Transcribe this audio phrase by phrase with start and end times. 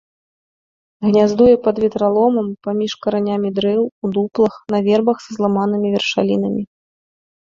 [1.07, 6.63] Гняздуе пад ветраломам, паміж каранямі дрэў, у дуплах, на вербах са зламанымі вяршалінамі.